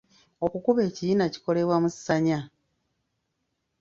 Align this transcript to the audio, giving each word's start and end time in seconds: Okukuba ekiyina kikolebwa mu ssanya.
Okukuba 0.45 0.81
ekiyina 0.89 1.25
kikolebwa 1.33 1.75
mu 1.83 1.89
ssanya. 1.95 2.39